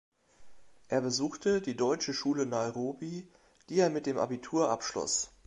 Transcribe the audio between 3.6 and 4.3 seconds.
die er mit dem